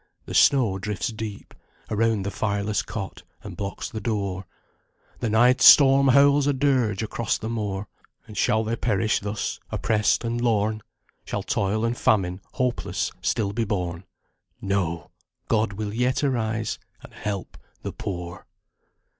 The 0.25 0.33
snow 0.33 0.79
drifts 0.79 1.09
deep 1.09 1.53
Around 1.91 2.23
the 2.23 2.31
fireless 2.31 2.81
cot, 2.81 3.21
and 3.43 3.55
blocks 3.55 3.87
the 3.87 4.01
door; 4.01 4.47
The 5.19 5.29
night 5.29 5.61
storm 5.61 6.07
howls 6.07 6.47
a 6.47 6.53
dirge 6.53 7.03
across 7.03 7.37
the 7.37 7.49
moor; 7.51 7.87
And 8.25 8.35
shall 8.35 8.63
they 8.63 8.75
perish 8.75 9.19
thus 9.19 9.59
oppressed 9.71 10.23
and 10.23 10.41
lorn? 10.41 10.81
Shall 11.23 11.43
toil 11.43 11.85
and 11.85 11.95
famine, 11.95 12.41
hopeless, 12.53 13.11
still 13.21 13.53
be 13.53 13.63
borne? 13.63 14.03
No! 14.59 15.11
God 15.49 15.73
will 15.73 15.93
yet 15.93 16.23
arise, 16.23 16.79
and 17.03 17.13
help 17.13 17.55
the 17.83 17.93
poor. 17.93 18.47